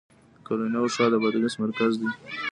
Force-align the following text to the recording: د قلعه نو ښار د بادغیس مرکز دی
د 0.03 0.03
قلعه 0.47 0.67
نو 0.73 0.81
ښار 0.95 1.09
د 1.11 1.15
بادغیس 1.23 1.55
مرکز 1.63 1.91
دی 2.01 2.09